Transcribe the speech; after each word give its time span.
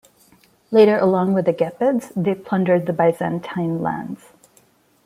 Later 0.71 0.97
along 0.97 1.33
with 1.33 1.45
the 1.45 1.53
Gepids 1.53 2.11
they 2.15 2.33
plundered 2.33 2.87
the 2.87 2.91
Byzantine 2.91 3.83
lands. 3.83 4.31